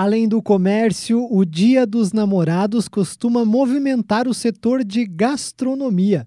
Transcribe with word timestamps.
Além 0.00 0.28
do 0.28 0.40
comércio, 0.40 1.26
o 1.28 1.44
Dia 1.44 1.84
dos 1.84 2.12
Namorados 2.12 2.86
costuma 2.86 3.44
movimentar 3.44 4.28
o 4.28 4.32
setor 4.32 4.84
de 4.84 5.04
gastronomia. 5.04 6.24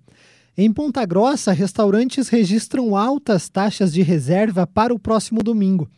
Em 0.58 0.74
Ponta 0.74 1.06
Grossa, 1.06 1.54
restaurantes 1.54 2.28
registram 2.28 2.98
altas 2.98 3.48
taxas 3.48 3.94
de 3.94 4.02
reserva 4.02 4.68
para 4.68 4.94
o 4.94 5.00
próximo 5.00 5.42
domingo. 5.42 5.90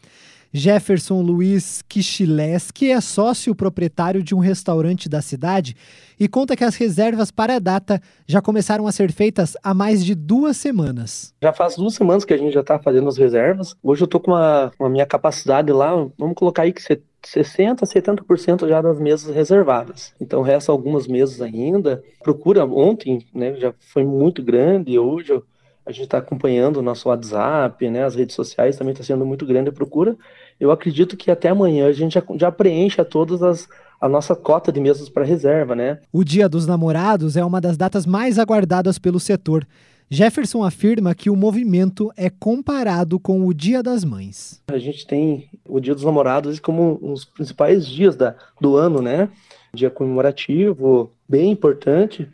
Jefferson 0.54 1.20
Luiz 1.24 1.82
Kishileski 1.90 2.92
é 2.92 3.02
sócio 3.02 3.55
proprietário 3.55 4.21
de 4.21 4.36
um 4.36 4.40
restaurante 4.40 5.10
da 5.10 5.20
cidade 5.20 5.76
e 6.20 6.28
conta 6.28 6.55
que 6.55 6.64
as 6.64 6.76
reservas 6.76 7.32
para 7.32 7.55
a 7.55 7.60
data 7.60 8.00
já 8.28 8.40
começaram 8.40 8.86
a 8.86 8.92
ser 8.92 9.12
feitas 9.12 9.58
há 9.64 9.74
mais 9.74 10.05
de 10.05 10.14
duas 10.14 10.58
semanas. 10.58 11.34
Já 11.42 11.52
faz 11.52 11.76
duas 11.76 11.96
semanas 11.96 12.24
que 12.24 12.36
a 12.36 12.38
gente 12.38 12.54
já 12.54 12.62
está 12.62 12.78
fazendo 12.78 13.10
as 13.10 13.18
reservas. 13.18 13.76
Hoje 13.82 14.04
eu 14.04 14.05
estou 14.05 14.21
com 14.21 14.30
uma 14.30 14.90
minha 14.92 15.08
capacidade 15.08 15.71
lá, 15.71 15.90
vamos 16.20 16.36
colocar 16.36 16.62
aí 16.62 16.71
que 16.71 16.84
você 16.84 17.02
60%, 17.24 17.80
70% 17.82 18.68
já 18.68 18.82
das 18.82 19.00
mesas 19.00 19.34
reservadas. 19.34 20.14
Então 20.20 20.42
resta 20.42 20.71
algumas 20.71 21.07
mesas 21.07 21.42
ainda. 21.42 22.04
Procura 22.24 22.66
ontem, 22.66 23.25
né, 23.34 23.56
já 23.56 23.74
foi 23.80 24.04
muito 24.04 24.43
grande, 24.43 24.97
hoje 25.00 25.42
a 25.86 25.92
gente 25.92 26.06
está 26.06 26.18
acompanhando 26.18 26.78
o 26.78 26.82
nosso 26.82 27.10
WhatsApp, 27.10 27.89
né, 27.89 28.04
as 28.04 28.16
redes 28.16 28.36
sociais 28.36 28.78
também 28.78 28.94
está 28.94 29.04
sendo 29.04 29.25
muito 29.25 29.46
grande 29.46 29.70
a 29.70 29.74
procura. 29.74 30.16
Eu 30.60 30.71
acredito 30.71 31.18
que 31.18 31.32
até 31.32 31.50
amanhã 31.50 31.88
a 31.88 31.94
gente 31.94 32.14
já, 32.14 32.23
já 32.36 32.52
preencha 32.52 33.03
todas 33.03 33.42
as 33.42 33.67
a 34.03 34.09
nossa 34.09 34.36
cota 34.36 34.69
de 34.69 34.81
mesas 34.81 35.08
para 35.08 35.23
reserva, 35.23 35.73
né? 35.73 35.97
O 36.11 36.25
Dia 36.25 36.50
dos 36.50 36.67
Namorados 36.67 37.38
é 37.38 37.45
uma 37.45 37.61
das 37.61 37.78
datas 37.78 38.05
mais 38.05 38.38
aguardadas 38.38 39.00
pelo 39.00 39.17
setor. 39.17 39.66
Jefferson 40.09 40.64
afirma 40.64 41.16
que 41.16 41.30
o 41.30 41.36
movimento 41.36 42.11
é 42.16 42.30
comparado 42.30 43.20
com 43.20 43.45
o 43.45 43.53
Dia 43.53 43.81
das 43.81 44.03
Mães. 44.03 44.61
A 44.67 44.78
gente 44.78 45.08
tem 45.08 45.50
o 45.67 45.80
Dia 45.80 45.95
dos 45.95 46.03
Namorados 46.03 46.59
como 46.59 47.00
um 47.02 47.14
dos 47.14 47.25
principais 47.25 47.88
dias 47.88 48.16
da, 48.16 48.36
do 48.59 48.75
ano, 48.75 49.02
né? 49.02 49.30
Dia 49.73 49.89
comemorativo, 49.89 51.11
bem 51.28 51.52
importante. 51.52 52.30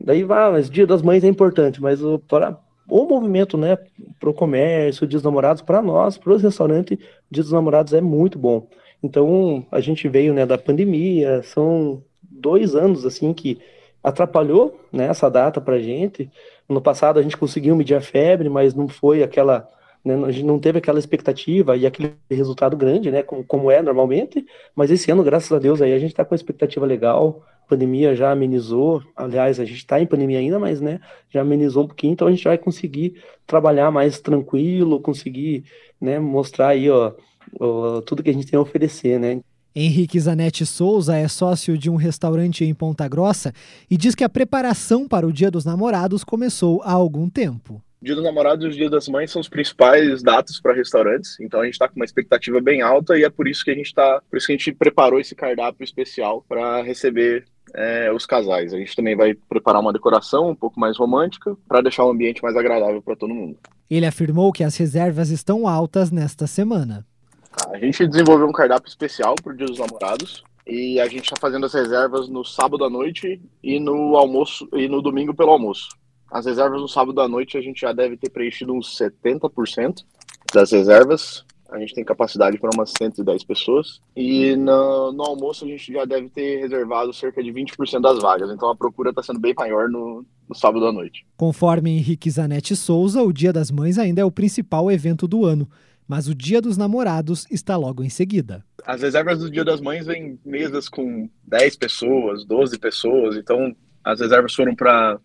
Daí 0.00 0.24
vai, 0.24 0.50
mas 0.52 0.70
Dia 0.70 0.86
das 0.86 1.02
Mães 1.02 1.24
é 1.24 1.28
importante, 1.28 1.82
mas 1.82 2.02
o, 2.02 2.18
para, 2.18 2.58
o 2.88 3.04
movimento, 3.04 3.58
né, 3.58 3.76
para 4.18 4.30
o 4.30 4.34
comércio, 4.34 5.06
Dia 5.06 5.18
dos 5.18 5.24
Namorados, 5.24 5.60
para 5.60 5.82
nós, 5.82 6.16
para 6.16 6.32
os 6.32 6.42
restaurantes, 6.42 6.96
Dia 7.30 7.42
dos 7.42 7.52
Namorados 7.52 7.92
é 7.92 8.00
muito 8.00 8.38
bom. 8.38 8.68
Então, 9.02 9.66
a 9.70 9.80
gente 9.80 10.08
veio, 10.08 10.32
né, 10.32 10.46
da 10.46 10.56
pandemia, 10.56 11.42
são 11.42 12.02
dois 12.22 12.74
anos, 12.74 13.04
assim, 13.04 13.32
que 13.32 13.58
atrapalhou, 14.02 14.78
né, 14.92 15.06
essa 15.06 15.30
data 15.30 15.60
para 15.60 15.78
gente, 15.78 16.30
no 16.68 16.80
passado 16.80 17.18
a 17.18 17.22
gente 17.22 17.36
conseguiu 17.36 17.74
medir 17.76 17.94
a 17.94 18.00
febre, 18.00 18.48
mas 18.48 18.74
não 18.74 18.88
foi 18.88 19.22
aquela, 19.22 19.68
né, 20.04 20.14
a 20.24 20.30
gente 20.30 20.44
não 20.44 20.58
teve 20.58 20.78
aquela 20.78 20.98
expectativa 20.98 21.76
e 21.76 21.86
aquele 21.86 22.14
resultado 22.30 22.76
grande, 22.76 23.10
né, 23.10 23.22
como, 23.22 23.44
como 23.44 23.70
é 23.70 23.82
normalmente, 23.82 24.44
mas 24.74 24.90
esse 24.90 25.10
ano, 25.10 25.24
graças 25.24 25.50
a 25.52 25.58
Deus, 25.58 25.82
aí 25.82 25.92
a 25.92 25.98
gente 25.98 26.10
está 26.10 26.24
com 26.24 26.34
uma 26.34 26.36
expectativa 26.36 26.86
legal, 26.86 27.42
a 27.64 27.68
pandemia 27.68 28.14
já 28.14 28.30
amenizou, 28.30 29.02
aliás, 29.16 29.60
a 29.60 29.64
gente 29.64 29.78
está 29.78 30.00
em 30.00 30.06
pandemia 30.06 30.38
ainda, 30.38 30.58
mas, 30.58 30.80
né, 30.80 31.00
já 31.28 31.40
amenizou 31.40 31.84
um 31.84 31.88
pouquinho, 31.88 32.12
então 32.12 32.28
a 32.28 32.30
gente 32.30 32.44
vai 32.44 32.56
conseguir 32.56 33.22
trabalhar 33.46 33.90
mais 33.90 34.20
tranquilo, 34.20 35.00
conseguir, 35.00 35.64
né, 36.00 36.18
mostrar 36.18 36.68
aí, 36.68 36.88
ó, 36.90 37.12
ó 37.60 38.00
tudo 38.02 38.22
que 38.22 38.30
a 38.30 38.32
gente 38.32 38.46
tem 38.46 38.58
a 38.58 38.62
oferecer, 38.62 39.18
né. 39.18 39.40
Henrique 39.80 40.18
Zanetti 40.18 40.66
Souza 40.66 41.16
é 41.16 41.28
sócio 41.28 41.78
de 41.78 41.88
um 41.88 41.94
restaurante 41.94 42.64
em 42.64 42.74
Ponta 42.74 43.06
Grossa 43.06 43.52
e 43.88 43.96
diz 43.96 44.12
que 44.12 44.24
a 44.24 44.28
preparação 44.28 45.06
para 45.06 45.24
o 45.24 45.32
Dia 45.32 45.52
dos 45.52 45.64
Namorados 45.64 46.24
começou 46.24 46.82
há 46.82 46.90
algum 46.90 47.30
tempo. 47.30 47.80
Dia 48.02 48.16
dos 48.16 48.24
Namorados 48.24 48.64
e 48.64 48.68
o 48.68 48.72
Dia 48.72 48.90
das 48.90 49.08
Mães 49.08 49.30
são 49.30 49.40
os 49.40 49.48
principais 49.48 50.20
datas 50.20 50.60
para 50.60 50.74
restaurantes, 50.74 51.38
então 51.38 51.60
a 51.60 51.64
gente 51.64 51.74
está 51.74 51.88
com 51.88 51.94
uma 51.94 52.04
expectativa 52.04 52.60
bem 52.60 52.82
alta 52.82 53.16
e 53.16 53.22
é 53.22 53.30
por 53.30 53.46
isso 53.46 53.64
que 53.64 53.70
a 53.70 53.74
gente 53.74 53.86
está, 53.86 54.20
por 54.28 54.36
isso 54.36 54.48
que 54.48 54.52
a 54.52 54.56
gente 54.56 54.72
preparou 54.72 55.20
esse 55.20 55.36
cardápio 55.36 55.84
especial 55.84 56.44
para 56.48 56.82
receber 56.82 57.44
é, 57.72 58.12
os 58.12 58.26
casais. 58.26 58.74
A 58.74 58.78
gente 58.78 58.96
também 58.96 59.14
vai 59.14 59.32
preparar 59.48 59.80
uma 59.80 59.92
decoração 59.92 60.50
um 60.50 60.56
pouco 60.56 60.80
mais 60.80 60.96
romântica 60.96 61.56
para 61.68 61.82
deixar 61.82 62.04
o 62.04 62.10
ambiente 62.10 62.42
mais 62.42 62.56
agradável 62.56 63.00
para 63.00 63.14
todo 63.14 63.32
mundo. 63.32 63.56
Ele 63.88 64.06
afirmou 64.06 64.52
que 64.52 64.64
as 64.64 64.76
reservas 64.76 65.30
estão 65.30 65.68
altas 65.68 66.10
nesta 66.10 66.48
semana. 66.48 67.06
A 67.66 67.78
gente 67.78 68.06
desenvolveu 68.06 68.46
um 68.46 68.52
cardápio 68.52 68.88
especial 68.88 69.34
para 69.42 69.52
o 69.52 69.56
Dia 69.56 69.66
dos 69.66 69.78
Namorados 69.78 70.44
e 70.66 71.00
a 71.00 71.08
gente 71.08 71.24
está 71.24 71.36
fazendo 71.40 71.66
as 71.66 71.72
reservas 71.72 72.28
no 72.28 72.44
sábado 72.44 72.84
à 72.84 72.90
noite 72.90 73.40
e 73.62 73.80
no 73.80 74.16
almoço 74.16 74.68
e 74.72 74.86
no 74.86 75.02
domingo 75.02 75.34
pelo 75.34 75.50
almoço. 75.50 75.88
As 76.30 76.46
reservas 76.46 76.80
no 76.80 76.88
sábado 76.88 77.20
à 77.20 77.28
noite 77.28 77.56
a 77.56 77.60
gente 77.60 77.80
já 77.80 77.92
deve 77.92 78.16
ter 78.16 78.30
preenchido 78.30 78.72
uns 78.72 78.96
70% 78.98 80.04
das 80.52 80.70
reservas. 80.70 81.44
A 81.70 81.78
gente 81.78 81.94
tem 81.94 82.04
capacidade 82.04 82.58
para 82.58 82.70
umas 82.74 82.92
110 82.96 83.44
pessoas. 83.44 84.00
E 84.16 84.56
no, 84.56 85.12
no, 85.12 85.22
almoço 85.22 85.66
a 85.66 85.68
gente 85.68 85.92
já 85.92 86.06
deve 86.06 86.30
ter 86.30 86.60
reservado 86.60 87.12
cerca 87.12 87.42
de 87.42 87.52
20% 87.52 88.00
das 88.00 88.18
vagas. 88.20 88.50
Então 88.50 88.70
a 88.70 88.76
procura 88.76 89.10
está 89.10 89.22
sendo 89.22 89.38
bem 89.38 89.54
maior 89.54 89.88
no, 89.88 90.24
no 90.48 90.54
sábado 90.54 90.86
à 90.86 90.92
noite. 90.92 91.26
Conforme 91.36 91.90
Henrique 91.90 92.30
Zanetti 92.30 92.74
Souza, 92.74 93.22
o 93.22 93.32
Dia 93.32 93.52
das 93.52 93.70
Mães 93.70 93.98
ainda 93.98 94.22
é 94.22 94.24
o 94.24 94.30
principal 94.30 94.90
evento 94.90 95.28
do 95.28 95.44
ano 95.44 95.68
mas 96.08 96.26
o 96.26 96.34
Dia 96.34 96.62
dos 96.62 96.78
Namorados 96.78 97.46
está 97.50 97.76
logo 97.76 98.02
em 98.02 98.08
seguida. 98.08 98.64
As 98.84 99.02
reservas 99.02 99.38
do 99.40 99.50
Dia 99.50 99.64
das 99.64 99.80
Mães 99.80 100.06
vêm 100.06 100.40
mesas 100.44 100.88
com 100.88 101.28
10 101.44 101.76
pessoas, 101.76 102.44
12 102.46 102.78
pessoas, 102.78 103.36
então 103.36 103.76
as 104.02 104.20
reservas 104.20 104.54
foram 104.54 104.74
para 104.74 105.20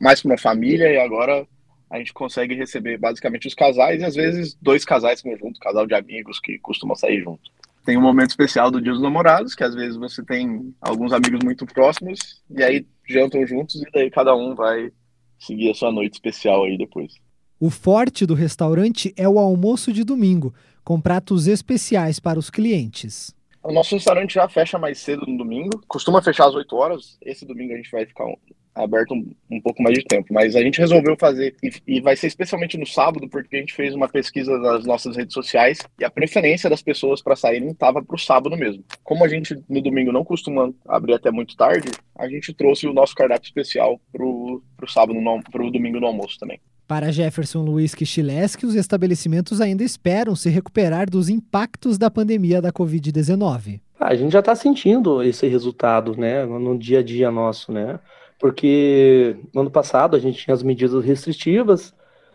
mais 0.00 0.22
para 0.22 0.30
uma 0.30 0.38
família 0.38 0.88
e 0.90 0.98
agora 0.98 1.46
a 1.90 1.98
gente 1.98 2.12
consegue 2.12 2.54
receber 2.54 2.96
basicamente 2.96 3.46
os 3.46 3.54
casais 3.54 4.00
e 4.00 4.04
às 4.04 4.14
vezes 4.14 4.56
dois 4.62 4.84
casais 4.84 5.20
conjuntos, 5.20 5.60
casal 5.60 5.86
de 5.86 5.94
amigos 5.94 6.40
que 6.40 6.58
costumam 6.58 6.96
sair 6.96 7.22
junto. 7.22 7.50
Tem 7.84 7.96
um 7.96 8.02
momento 8.02 8.30
especial 8.30 8.70
do 8.70 8.80
Dia 8.80 8.92
dos 8.92 9.02
Namorados, 9.02 9.54
que 9.54 9.62
às 9.62 9.74
vezes 9.74 9.96
você 9.96 10.24
tem 10.24 10.74
alguns 10.80 11.12
amigos 11.12 11.40
muito 11.44 11.66
próximos 11.66 12.42
e 12.50 12.62
aí 12.62 12.86
jantam 13.08 13.46
juntos 13.46 13.76
e 13.76 13.84
daí 13.92 14.10
cada 14.10 14.34
um 14.34 14.54
vai 14.54 14.90
seguir 15.38 15.70
a 15.70 15.74
sua 15.74 15.92
noite 15.92 16.14
especial 16.14 16.64
aí 16.64 16.78
depois. 16.78 17.12
O 17.58 17.70
forte 17.70 18.26
do 18.26 18.34
restaurante 18.34 19.14
é 19.16 19.26
o 19.26 19.38
almoço 19.38 19.90
de 19.90 20.04
domingo, 20.04 20.52
com 20.84 21.00
pratos 21.00 21.46
especiais 21.46 22.20
para 22.20 22.38
os 22.38 22.50
clientes. 22.50 23.34
O 23.62 23.72
nosso 23.72 23.94
restaurante 23.94 24.34
já 24.34 24.46
fecha 24.46 24.78
mais 24.78 24.98
cedo 24.98 25.24
no 25.26 25.38
domingo, 25.38 25.82
costuma 25.88 26.20
fechar 26.20 26.48
às 26.48 26.54
8 26.54 26.76
horas. 26.76 27.16
Esse 27.22 27.46
domingo 27.46 27.72
a 27.72 27.76
gente 27.76 27.90
vai 27.90 28.04
ficar 28.04 28.26
aberto 28.74 29.14
um, 29.14 29.34
um 29.50 29.58
pouco 29.62 29.82
mais 29.82 29.96
de 29.96 30.04
tempo, 30.04 30.34
mas 30.34 30.54
a 30.54 30.60
gente 30.60 30.78
resolveu 30.78 31.16
fazer 31.18 31.56
e, 31.62 31.70
e, 31.86 32.00
vai 32.02 32.14
ser 32.14 32.26
especialmente 32.26 32.76
no 32.76 32.86
sábado, 32.86 33.26
porque 33.26 33.56
a 33.56 33.58
gente 33.58 33.72
fez 33.72 33.94
uma 33.94 34.06
pesquisa 34.06 34.58
nas 34.58 34.84
nossas 34.84 35.16
redes 35.16 35.32
sociais 35.32 35.78
e 35.98 36.04
a 36.04 36.10
preferência 36.10 36.68
das 36.68 36.82
pessoas 36.82 37.22
para 37.22 37.34
saírem 37.34 37.70
estava 37.70 38.04
para 38.04 38.16
o 38.16 38.18
sábado 38.18 38.54
mesmo. 38.54 38.84
Como 39.02 39.24
a 39.24 39.28
gente 39.28 39.58
no 39.66 39.80
domingo 39.80 40.12
não 40.12 40.26
costuma 40.26 40.70
abrir 40.86 41.14
até 41.14 41.30
muito 41.30 41.56
tarde, 41.56 41.88
a 42.14 42.28
gente 42.28 42.52
trouxe 42.52 42.86
o 42.86 42.92
nosso 42.92 43.14
cardápio 43.14 43.46
especial 43.46 43.98
para 44.12 44.26
o 44.26 44.62
sábado, 44.86 45.18
para 45.50 45.64
o 45.64 45.70
domingo 45.70 45.98
no 45.98 46.06
almoço 46.06 46.38
também. 46.38 46.60
Para 46.86 47.10
Jefferson 47.10 47.64
Luiz 47.64 47.96
Kichileski, 47.96 48.64
os 48.64 48.76
estabelecimentos 48.76 49.60
ainda 49.60 49.82
esperam 49.82 50.36
se 50.36 50.48
recuperar 50.48 51.10
dos 51.10 51.28
impactos 51.28 51.98
da 51.98 52.08
pandemia 52.08 52.62
da 52.62 52.70
Covid-19. 52.70 53.80
Ah, 53.98 54.08
a 54.08 54.14
gente 54.14 54.32
já 54.32 54.38
está 54.38 54.54
sentindo 54.54 55.20
esse 55.20 55.48
resultado, 55.48 56.16
né, 56.16 56.46
no 56.46 56.78
dia 56.78 57.00
a 57.00 57.02
dia 57.02 57.28
nosso, 57.28 57.72
né? 57.72 57.98
Porque 58.38 59.36
no 59.52 59.62
ano 59.62 59.70
passado 59.70 60.14
a 60.14 60.20
gente 60.20 60.44
tinha 60.44 60.54
as 60.54 60.62
medidas 60.62 61.04
restritivas, 61.04 61.92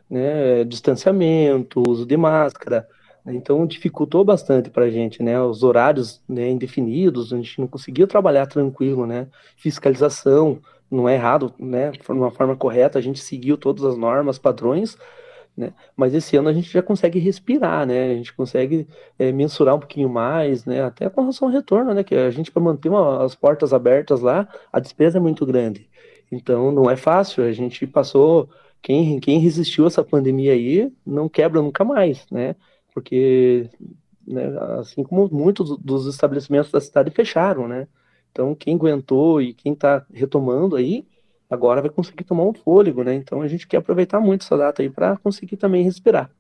né, 0.09 0.65
distanciamento, 0.65 1.81
uso 1.87 2.05
de 2.05 2.17
máscara, 2.17 2.85
né, 3.23 3.33
então 3.33 3.65
dificultou 3.65 4.25
bastante 4.25 4.69
para 4.69 4.83
a 4.85 4.89
gente, 4.89 5.23
né, 5.23 5.41
os 5.41 5.63
horários 5.63 6.21
né, 6.27 6.49
indefinidos, 6.49 7.31
a 7.31 7.37
gente 7.37 7.57
não 7.57 7.67
conseguia 7.67 8.05
trabalhar 8.05 8.47
tranquilo, 8.47 9.05
né, 9.05 9.27
fiscalização, 9.55 10.59
não 10.91 11.07
é 11.07 11.15
errado, 11.15 11.53
né? 11.57 11.91
De 11.91 12.11
uma 12.11 12.31
forma 12.31 12.55
correta, 12.55 12.99
a 12.99 13.01
gente 13.01 13.19
seguiu 13.19 13.57
todas 13.57 13.83
as 13.85 13.97
normas, 13.97 14.37
padrões, 14.37 14.97
né? 15.55 15.73
Mas 15.95 16.13
esse 16.13 16.35
ano 16.37 16.49
a 16.49 16.53
gente 16.53 16.69
já 16.69 16.81
consegue 16.83 17.19
respirar, 17.19 17.85
né? 17.85 18.11
A 18.11 18.15
gente 18.15 18.33
consegue 18.33 18.87
é, 19.17 19.31
mensurar 19.31 19.75
um 19.75 19.79
pouquinho 19.79 20.09
mais, 20.09 20.65
né? 20.65 20.83
Até 20.83 21.09
com 21.09 21.21
relação 21.21 21.47
ao 21.47 21.53
retorno, 21.53 21.93
né? 21.93 22.03
Que 22.03 22.15
a 22.15 22.29
gente 22.29 22.51
para 22.51 22.61
manter 22.61 22.89
uma, 22.89 23.23
as 23.23 23.35
portas 23.35 23.73
abertas 23.73 24.21
lá, 24.21 24.47
a 24.71 24.79
despesa 24.79 25.17
é 25.17 25.21
muito 25.21 25.45
grande. 25.45 25.89
Então 26.31 26.71
não 26.71 26.89
é 26.89 26.95
fácil. 26.97 27.43
A 27.43 27.51
gente 27.51 27.87
passou 27.87 28.49
quem 28.81 29.19
quem 29.19 29.39
resistiu 29.39 29.87
essa 29.87 30.03
pandemia 30.03 30.53
aí 30.53 30.91
não 31.05 31.29
quebra 31.29 31.61
nunca 31.61 31.83
mais, 31.83 32.25
né? 32.31 32.55
Porque 32.93 33.69
né, 34.27 34.45
assim 34.79 35.03
como 35.03 35.29
muitos 35.31 35.77
dos 35.77 36.05
estabelecimentos 36.07 36.71
da 36.71 36.81
cidade 36.81 37.11
fecharam, 37.11 37.67
né? 37.67 37.87
Então, 38.31 38.55
quem 38.55 38.75
aguentou 38.75 39.41
e 39.41 39.53
quem 39.53 39.73
está 39.73 40.05
retomando 40.11 40.75
aí, 40.75 41.05
agora 41.49 41.81
vai 41.81 41.89
conseguir 41.89 42.23
tomar 42.23 42.45
um 42.45 42.53
fôlego, 42.53 43.03
né? 43.03 43.13
Então, 43.13 43.41
a 43.41 43.47
gente 43.47 43.67
quer 43.67 43.77
aproveitar 43.77 44.19
muito 44.19 44.43
essa 44.43 44.57
data 44.57 44.81
aí 44.81 44.89
para 44.89 45.17
conseguir 45.17 45.57
também 45.57 45.83
respirar. 45.83 46.31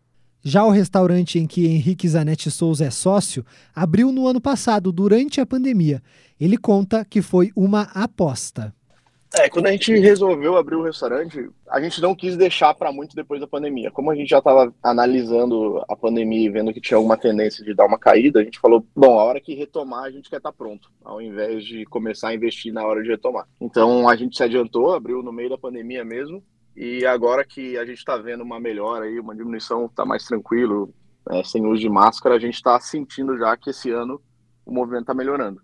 Já 0.43 0.63
o 0.63 0.71
restaurante 0.71 1.37
em 1.37 1.45
que 1.45 1.67
Henrique 1.67 2.07
Zanetti 2.07 2.49
Souza 2.49 2.85
é 2.85 2.89
sócio 2.89 3.45
abriu 3.75 4.11
no 4.11 4.25
ano 4.25 4.41
passado, 4.41 4.91
durante 4.91 5.39
a 5.39 5.45
pandemia. 5.45 6.01
Ele 6.39 6.57
conta 6.57 7.05
que 7.05 7.21
foi 7.21 7.51
uma 7.55 7.83
aposta. 7.93 8.73
É, 9.33 9.49
quando 9.49 9.67
a 9.67 9.71
gente 9.71 9.97
resolveu 9.97 10.57
abrir 10.57 10.75
o 10.75 10.83
restaurante, 10.83 11.49
a 11.69 11.79
gente 11.79 12.01
não 12.01 12.13
quis 12.13 12.35
deixar 12.35 12.73
para 12.73 12.91
muito 12.91 13.15
depois 13.15 13.39
da 13.39 13.47
pandemia. 13.47 13.89
Como 13.89 14.11
a 14.11 14.15
gente 14.15 14.29
já 14.29 14.39
estava 14.39 14.73
analisando 14.83 15.81
a 15.87 15.95
pandemia 15.95 16.47
e 16.47 16.49
vendo 16.49 16.73
que 16.73 16.81
tinha 16.81 16.97
alguma 16.97 17.15
tendência 17.15 17.63
de 17.63 17.73
dar 17.73 17.85
uma 17.85 17.97
caída, 17.97 18.41
a 18.41 18.43
gente 18.43 18.59
falou: 18.59 18.85
bom, 18.93 19.17
a 19.17 19.23
hora 19.23 19.39
que 19.39 19.55
retomar, 19.55 20.03
a 20.03 20.11
gente 20.11 20.29
quer 20.29 20.37
estar 20.37 20.51
tá 20.51 20.57
pronto, 20.57 20.91
ao 21.01 21.21
invés 21.21 21.63
de 21.63 21.85
começar 21.85 22.29
a 22.29 22.35
investir 22.35 22.73
na 22.73 22.85
hora 22.85 23.01
de 23.01 23.09
retomar. 23.09 23.47
Então 23.61 24.09
a 24.09 24.15
gente 24.17 24.35
se 24.35 24.43
adiantou, 24.43 24.93
abriu 24.93 25.23
no 25.23 25.31
meio 25.31 25.49
da 25.49 25.57
pandemia 25.57 26.03
mesmo, 26.03 26.43
e 26.75 27.05
agora 27.05 27.45
que 27.45 27.77
a 27.77 27.85
gente 27.85 27.99
está 27.99 28.17
vendo 28.17 28.43
uma 28.43 28.59
melhora 28.59 29.05
aí, 29.05 29.17
uma 29.17 29.35
diminuição, 29.35 29.85
está 29.85 30.03
mais 30.03 30.25
tranquilo, 30.25 30.93
é, 31.29 31.41
sem 31.41 31.65
uso 31.65 31.79
de 31.79 31.89
máscara, 31.89 32.35
a 32.35 32.39
gente 32.39 32.55
está 32.55 32.77
sentindo 32.81 33.37
já 33.37 33.55
que 33.55 33.69
esse 33.69 33.89
ano 33.91 34.21
o 34.65 34.73
movimento 34.73 35.03
está 35.03 35.13
melhorando. 35.13 35.61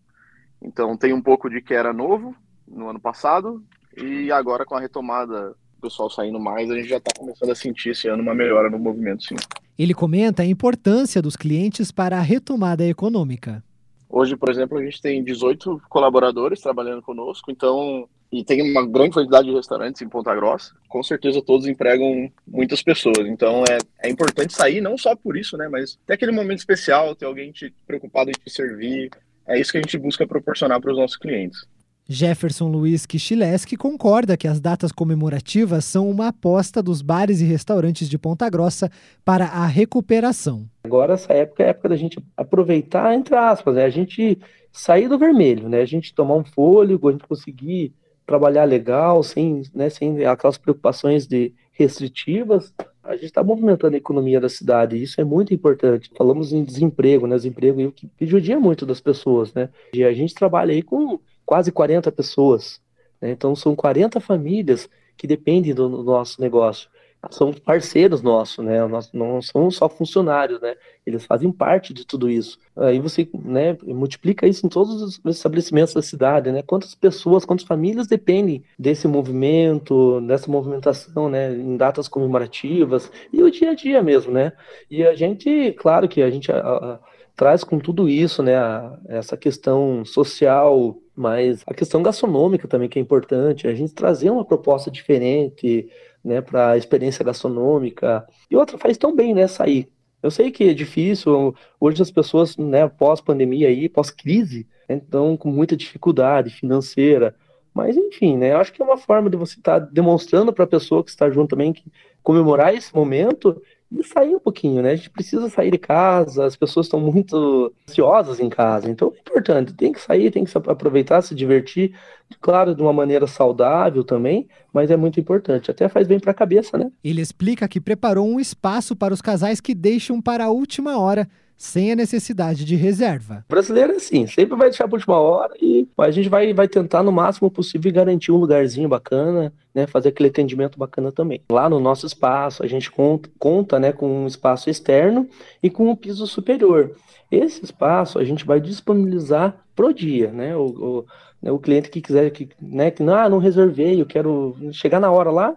Então 0.61 0.95
tem 0.95 1.11
um 1.11 1.21
pouco 1.21 1.49
de 1.49 1.61
que 1.61 1.73
era 1.73 1.91
novo, 1.91 2.33
no 2.67 2.89
ano 2.89 2.99
passado 2.99 3.63
e 3.95 4.31
agora 4.31 4.65
com 4.65 4.75
a 4.75 4.79
retomada, 4.79 5.55
o 5.77 5.81
pessoal 5.81 6.09
saindo 6.09 6.39
mais, 6.39 6.69
a 6.69 6.75
gente 6.75 6.89
já 6.89 6.97
está 6.97 7.11
começando 7.17 7.51
a 7.51 7.55
sentir 7.55 7.89
esse 7.89 8.07
ano 8.07 8.21
uma 8.21 8.35
melhora 8.35 8.69
no 8.69 8.77
movimento, 8.77 9.23
sim. 9.23 9.35
Ele 9.77 9.93
comenta 9.93 10.41
a 10.41 10.45
importância 10.45 11.21
dos 11.21 11.35
clientes 11.35 11.91
para 11.91 12.17
a 12.17 12.21
retomada 12.21 12.83
econômica. 12.83 13.63
Hoje, 14.09 14.35
por 14.35 14.49
exemplo, 14.49 14.77
a 14.77 14.83
gente 14.83 15.01
tem 15.01 15.23
18 15.23 15.81
colaboradores 15.89 16.61
trabalhando 16.61 17.01
conosco, 17.01 17.51
então 17.51 18.07
e 18.31 18.43
tem 18.43 18.61
uma 18.61 18.85
grande 18.85 19.11
quantidade 19.11 19.47
de 19.47 19.53
restaurantes 19.53 20.01
em 20.01 20.09
Ponta 20.09 20.35
Grossa. 20.35 20.73
Com 20.89 21.01
certeza 21.01 21.41
todos 21.41 21.65
empregam 21.65 22.29
muitas 22.45 22.81
pessoas. 22.81 23.19
Então 23.19 23.63
é, 23.69 23.77
é 24.03 24.09
importante 24.09 24.53
sair, 24.53 24.81
não 24.81 24.97
só 24.97 25.15
por 25.15 25.37
isso, 25.37 25.55
né? 25.57 25.67
Mas 25.69 25.97
ter 26.05 26.13
aquele 26.13 26.31
momento 26.31 26.59
especial, 26.59 27.15
ter 27.15 27.25
alguém 27.25 27.51
te, 27.51 27.73
preocupado 27.85 28.29
em 28.29 28.33
te 28.33 28.49
servir. 28.49 29.09
É 29.47 29.59
isso 29.59 29.71
que 29.71 29.77
a 29.77 29.81
gente 29.81 29.97
busca 29.97 30.27
proporcionar 30.27 30.81
para 30.81 30.91
os 30.91 30.97
nossos 30.97 31.15
clientes. 31.15 31.65
Jefferson 32.09 32.69
Luiz 32.69 33.05
Kichileski 33.05 33.75
concorda 33.75 34.37
que 34.37 34.47
as 34.47 34.61
datas 34.61 34.91
comemorativas 34.91 35.83
são 35.83 36.09
uma 36.09 36.29
aposta 36.29 36.81
dos 36.81 37.01
bares 37.01 37.41
e 37.41 37.45
restaurantes 37.45 38.07
de 38.07 38.17
Ponta 38.17 38.49
Grossa 38.49 38.89
para 39.25 39.45
a 39.45 39.65
recuperação. 39.65 40.65
Agora 40.85 41.15
essa 41.15 41.33
época 41.33 41.63
é 41.63 41.65
a 41.65 41.69
época 41.69 41.89
da 41.89 41.95
gente 41.97 42.17
aproveitar, 42.37 43.13
entre 43.13 43.35
aspas, 43.35 43.75
né? 43.75 43.83
a 43.83 43.89
gente 43.89 44.39
sair 44.71 45.09
do 45.09 45.17
vermelho, 45.17 45.67
né? 45.67 45.81
a 45.81 45.85
gente 45.85 46.13
tomar 46.13 46.35
um 46.35 46.45
fôlego, 46.45 47.09
a 47.09 47.11
gente 47.11 47.27
conseguir 47.27 47.93
trabalhar 48.25 48.63
legal, 48.63 49.21
sem, 49.23 49.63
né, 49.73 49.89
sem 49.89 50.25
aquelas 50.25 50.57
preocupações 50.57 51.25
de 51.25 51.53
restritivas, 51.71 52.73
a 53.01 53.13
gente 53.13 53.25
está 53.25 53.41
movimentando 53.41 53.95
a 53.95 53.97
economia 53.97 54.41
da 54.41 54.49
cidade, 54.49 54.97
e 54.97 55.03
isso 55.03 55.21
é 55.21 55.23
muito 55.23 55.53
importante. 55.53 56.11
Falamos 56.17 56.51
em 56.51 56.61
desemprego, 56.61 57.25
né? 57.25 57.37
Desemprego 57.37 57.91
que 57.91 58.25
judia 58.25 58.59
muito 58.59 58.85
das 58.85 58.99
pessoas, 58.99 59.53
né? 59.53 59.69
E 59.93 60.03
a 60.03 60.11
gente 60.11 60.35
trabalha 60.35 60.73
aí 60.73 60.81
com 60.81 61.17
quase 61.47 61.71
40 61.71 62.11
pessoas. 62.11 62.81
Né? 63.21 63.31
Então, 63.31 63.55
são 63.55 63.73
40 63.73 64.19
famílias 64.19 64.89
que 65.15 65.25
dependem 65.25 65.73
do, 65.73 65.89
do 65.89 66.03
nosso 66.03 66.39
negócio. 66.41 66.89
São 67.31 67.51
parceiros 67.51 68.21
nossos, 68.21 68.63
né? 68.63 68.85
Nós 68.85 69.11
não 69.11 69.41
são 69.41 69.71
só 69.71 69.89
funcionários, 69.89 70.61
né? 70.61 70.75
Eles 71.05 71.25
fazem 71.25 71.51
parte 71.51 71.91
de 71.91 72.05
tudo 72.05 72.29
isso. 72.29 72.59
Aí 72.75 72.99
você, 72.99 73.27
né, 73.33 73.75
multiplica 73.83 74.47
isso 74.47 74.65
em 74.65 74.69
todos 74.69 75.01
os 75.01 75.35
estabelecimentos 75.35 75.95
da 75.95 76.01
cidade, 76.01 76.51
né? 76.51 76.61
Quantas 76.61 76.93
pessoas, 76.93 77.43
quantas 77.43 77.65
famílias 77.65 78.07
dependem 78.07 78.63
desse 78.77 79.07
movimento, 79.07 80.21
dessa 80.21 80.49
movimentação, 80.49 81.27
né, 81.27 81.51
em 81.53 81.75
datas 81.75 82.07
comemorativas 82.07 83.11
e 83.33 83.41
o 83.41 83.51
dia 83.51 83.71
a 83.71 83.73
dia 83.73 84.01
mesmo, 84.01 84.31
né? 84.31 84.53
E 84.89 85.03
a 85.03 85.15
gente, 85.15 85.73
claro 85.73 86.07
que 86.07 86.21
a 86.21 86.29
gente 86.29 86.51
a, 86.51 86.59
a, 86.59 86.99
traz 87.35 87.63
com 87.63 87.79
tudo 87.79 88.07
isso, 88.07 88.43
né, 88.43 88.55
a, 88.55 88.97
essa 89.09 89.35
questão 89.35 90.05
social 90.05 90.95
mas 91.17 91.63
a 91.65 91.73
questão 91.73 92.03
gastronômica 92.03 92.67
também 92.67 92.87
que 92.87 92.99
é 92.99 93.01
importante, 93.01 93.67
a 93.67 93.73
gente 93.73 93.91
trazer 93.91 94.29
uma 94.29 94.45
proposta 94.45 94.91
diferente, 94.91 95.89
né, 96.23 96.41
para 96.41 96.71
a 96.71 96.77
experiência 96.77 97.25
gastronômica. 97.25 98.23
E 98.51 98.55
outra 98.55 98.77
faz 98.77 98.97
tão 98.97 99.15
bem, 99.15 99.33
né, 99.33 99.47
sair. 99.47 99.89
Eu 100.21 100.29
sei 100.29 100.51
que 100.51 100.69
é 100.69 100.73
difícil, 100.75 101.55
hoje 101.79 102.03
as 102.03 102.11
pessoas, 102.11 102.55
né, 102.55 102.87
pós-pandemia 102.87 103.67
aí, 103.67 103.89
pós-crise, 103.89 104.67
estão 104.87 105.35
com 105.35 105.49
muita 105.49 105.75
dificuldade 105.75 106.51
financeira, 106.51 107.35
mas 107.73 107.97
enfim, 107.97 108.37
né, 108.37 108.53
eu 108.53 108.57
acho 108.57 108.71
que 108.71 108.81
é 108.81 108.85
uma 108.85 108.97
forma 108.97 109.29
de 109.29 109.37
você 109.37 109.57
estar 109.57 109.79
tá 109.79 109.89
demonstrando 109.91 110.53
para 110.53 110.65
a 110.65 110.67
pessoa 110.67 111.03
que 111.03 111.09
está 111.09 111.29
junto 111.31 111.49
também 111.49 111.73
que 111.73 111.91
comemorar 112.21 112.75
esse 112.75 112.93
momento 112.95 113.59
e 113.91 114.03
sair 114.03 114.35
um 114.35 114.39
pouquinho, 114.39 114.81
né? 114.81 114.91
A 114.91 114.95
gente 114.95 115.09
precisa 115.09 115.49
sair 115.49 115.71
de 115.71 115.77
casa, 115.77 116.45
as 116.45 116.55
pessoas 116.55 116.85
estão 116.85 116.99
muito 116.99 117.73
ansiosas 117.87 118.39
em 118.39 118.49
casa, 118.49 118.89
então 118.89 119.13
é 119.15 119.19
importante, 119.19 119.73
tem 119.73 119.91
que 119.91 120.01
sair, 120.01 120.29
tem 120.31 120.43
que 120.43 120.57
aproveitar, 120.57 121.21
se 121.21 121.33
divertir, 121.33 121.93
claro, 122.41 122.75
de 122.75 122.81
uma 122.81 122.93
maneira 122.93 123.27
saudável 123.27 124.03
também, 124.03 124.47
mas 124.73 124.91
é 124.91 124.97
muito 124.97 125.19
importante, 125.19 125.71
até 125.71 125.87
faz 125.87 126.07
bem 126.07 126.19
para 126.19 126.31
a 126.31 126.35
cabeça, 126.35 126.77
né? 126.77 126.91
Ele 127.03 127.21
explica 127.21 127.67
que 127.67 127.79
preparou 127.79 128.27
um 128.27 128.39
espaço 128.39 128.95
para 128.95 129.13
os 129.13 129.21
casais 129.21 129.61
que 129.61 129.73
deixam 129.73 130.21
para 130.21 130.45
a 130.45 130.51
última 130.51 130.99
hora 130.99 131.27
sem 131.57 131.91
a 131.91 131.95
necessidade 131.95 132.63
de 132.63 132.75
reserva. 132.75 133.43
O 133.49 133.51
brasileiro 133.51 133.93
é 133.93 133.95
assim, 133.95 134.27
sempre 134.27 134.55
vai 134.55 134.69
deixar 134.69 134.87
para 134.87 134.95
a 134.95 134.99
última 134.99 135.17
hora 135.17 135.53
e 135.59 135.87
a 135.97 136.11
gente 136.11 136.29
vai, 136.29 136.53
vai 136.53 136.67
tentar 136.67 137.01
no 137.01 137.11
máximo 137.11 137.49
possível 137.49 137.91
garantir 137.91 138.31
um 138.31 138.37
lugarzinho 138.37 138.87
bacana, 138.87 139.51
né, 139.77 139.85
fazer 139.85 140.09
aquele 140.09 140.29
atendimento 140.29 140.79
bacana 140.79 141.11
também. 141.11 141.39
Lá 141.51 141.69
no 141.69 141.79
nosso 141.79 142.07
espaço, 142.07 142.63
a 142.63 142.67
gente 142.67 142.89
conta, 142.89 143.29
conta 143.37 143.79
né, 143.79 143.91
com 143.91 144.23
um 144.23 144.25
espaço 144.25 144.71
externo 144.71 145.29
e 145.61 145.69
com 145.69 145.87
um 145.87 145.95
piso 145.95 146.25
superior. 146.25 146.95
Esse 147.29 147.63
espaço 147.63 148.17
a 148.17 148.23
gente 148.23 148.43
vai 148.43 148.59
disponibilizar 148.59 149.55
pro 149.75 149.93
dia, 149.93 150.31
né? 150.31 150.55
O, 150.55 150.65
o, 150.65 151.05
né, 151.39 151.51
o 151.51 151.59
cliente 151.59 151.91
que 151.91 152.01
quiser, 152.01 152.31
que, 152.31 152.49
né, 152.59 152.89
que 152.89 153.03
não, 153.03 153.13
ah, 153.13 153.29
não 153.29 153.37
reservei, 153.37 154.01
eu 154.01 154.05
quero 154.07 154.57
chegar 154.71 154.99
na 154.99 155.11
hora 155.11 155.29
lá, 155.29 155.55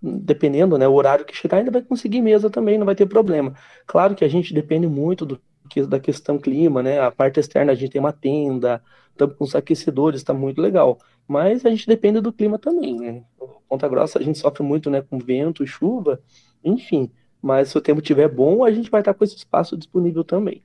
dependendo, 0.00 0.78
né, 0.78 0.86
o 0.86 0.94
horário 0.94 1.24
que 1.24 1.36
chegar, 1.36 1.56
ainda 1.56 1.72
vai 1.72 1.82
conseguir 1.82 2.22
mesa 2.22 2.48
também, 2.48 2.78
não 2.78 2.86
vai 2.86 2.94
ter 2.94 3.06
problema. 3.06 3.52
Claro 3.84 4.14
que 4.14 4.24
a 4.24 4.28
gente 4.28 4.54
depende 4.54 4.86
muito 4.86 5.26
do, 5.26 5.40
da 5.88 5.98
questão 5.98 6.38
clima, 6.38 6.84
né, 6.84 7.00
a 7.00 7.10
parte 7.10 7.40
externa 7.40 7.72
a 7.72 7.74
gente 7.74 7.90
tem 7.90 8.00
uma 8.00 8.12
tenda, 8.12 8.80
estamos 9.10 9.36
com 9.36 9.44
os 9.44 9.56
aquecedores, 9.56 10.20
está 10.20 10.32
muito 10.32 10.60
legal, 10.60 10.98
mas 11.26 11.64
a 11.64 11.70
gente 11.70 11.86
depende 11.86 12.20
do 12.20 12.32
clima 12.32 12.58
também, 12.58 12.96
né. 12.96 13.22
Ponta 13.68 13.88
Grossa 13.88 14.18
a 14.18 14.22
gente 14.22 14.38
sofre 14.38 14.62
muito, 14.62 14.90
né, 14.90 15.02
com 15.02 15.18
vento 15.18 15.66
chuva, 15.66 16.20
enfim, 16.64 17.10
mas 17.42 17.68
se 17.68 17.78
o 17.78 17.80
tempo 17.80 18.00
estiver 18.00 18.28
bom, 18.28 18.64
a 18.64 18.70
gente 18.70 18.90
vai 18.90 19.00
estar 19.00 19.14
com 19.14 19.24
esse 19.24 19.36
espaço 19.36 19.76
disponível 19.76 20.22
também. 20.22 20.62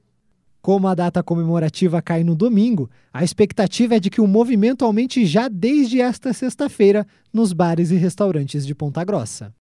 Como 0.62 0.88
a 0.88 0.94
data 0.94 1.24
comemorativa 1.24 2.04
cai 2.04 2.24
no 2.24 2.36
domingo, 2.36 2.88
a 3.12 3.24
expectativa 3.24 3.96
é 3.96 4.00
de 4.00 4.12
que 4.12 4.22
o 4.22 4.28
movimento 4.28 4.86
aumente 4.86 5.25
já 5.25 5.48
desde 5.48 6.00
esta 6.00 6.34
sexta-feira 6.34 7.08
nos 7.34 7.52
bares 7.52 7.90
e 7.90 7.96
restaurantes 7.96 8.66
de 8.66 8.75
Ponta 8.75 9.04
Grossa. 9.04 9.50